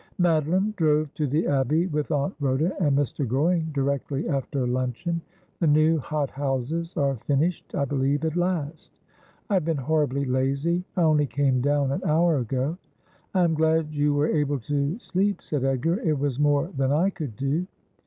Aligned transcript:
'Madeline 0.17 0.73
drove 0.77 1.13
to 1.13 1.27
the 1.27 1.45
Abbey 1.45 1.85
with 1.85 2.09
Aunt 2.11 2.33
Rhoda 2.39 2.73
and 2.83 2.97
Mr. 2.97 3.27
Goring 3.27 3.69
directly 3.71 4.27
after 4.27 4.65
luncheon. 4.65 5.21
The 5.59 5.67
new 5.67 5.99
hot 5.99 6.31
houses 6.31 6.97
are 6.97 7.17
finished, 7.17 7.75
I 7.75 7.85
believe, 7.85 8.25
at 8.25 8.35
last. 8.35 8.93
I 9.47 9.53
have 9.53 9.65
been 9.65 9.77
horribly 9.77 10.25
lazy. 10.25 10.83
I 10.97 11.03
only 11.03 11.27
came 11.27 11.61
down 11.61 11.91
an 11.91 12.01
hour 12.03 12.37
ago.'' 12.39 12.79
I 13.35 13.43
am 13.43 13.53
glad 13.53 13.93
you 13.93 14.15
were 14.15 14.25
able 14.25 14.57
to 14.61 14.97
sleep,' 14.97 15.43
said 15.43 15.63
Edgar.' 15.63 15.99
It 16.09 16.17
was 16.17 16.39
more 16.39 16.71
than 16.75 16.91
I 16.91 17.11
could 17.11 17.35
do.' 17.35 17.67